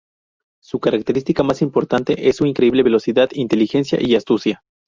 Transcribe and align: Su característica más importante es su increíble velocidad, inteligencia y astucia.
Su 0.63 0.79
característica 0.79 1.43
más 1.43 1.61
importante 1.61 2.27
es 2.27 2.37
su 2.37 2.47
increíble 2.47 2.81
velocidad, 2.81 3.29
inteligencia 3.33 3.99
y 4.01 4.15
astucia. 4.15 4.63